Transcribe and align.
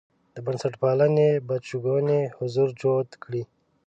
د 0.35 0.37
بنسټپالنې 0.45 1.29
بدشګونی 1.47 2.21
حضور 2.37 2.69
جوت 2.79 3.09
کړي. 3.23 3.43